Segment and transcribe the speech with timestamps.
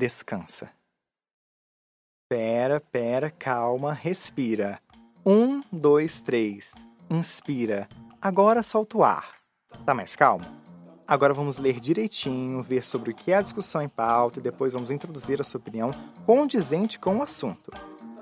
[0.00, 0.70] Descansa.
[2.26, 4.80] Pera, pera, calma, respira.
[5.26, 6.72] Um, dois, três.
[7.10, 7.86] Inspira.
[8.18, 9.34] Agora solta o ar.
[9.84, 10.46] Tá mais calmo?
[11.06, 14.72] Agora vamos ler direitinho, ver sobre o que é a discussão em pauta e depois
[14.72, 15.90] vamos introduzir a sua opinião
[16.24, 17.70] condizente com o assunto.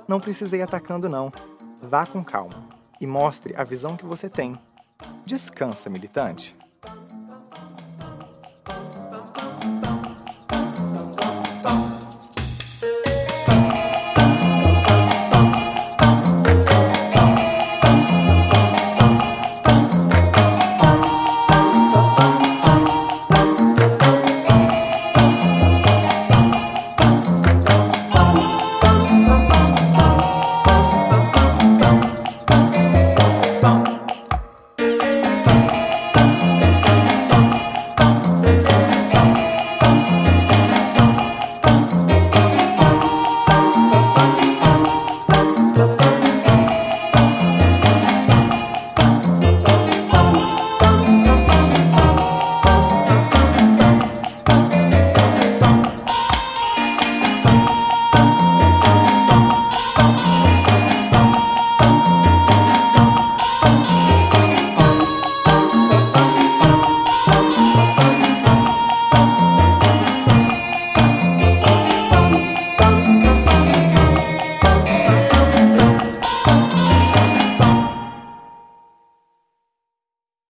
[0.08, 1.32] Não precisa ir atacando, não.
[1.80, 2.68] Vá com calma
[3.00, 4.58] e mostre a visão que você tem.
[5.24, 6.56] Descansa, militante.